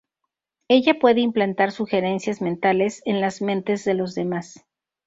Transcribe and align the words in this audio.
Ella 0.67 0.97
puede 0.97 1.21
implantar 1.21 1.71
sugerencias 1.71 2.41
mentales 2.41 3.03
en 3.05 3.21
las 3.21 3.39
mentes 3.43 3.85
de 3.85 3.93
los 3.93 4.15
demás. 4.15 4.65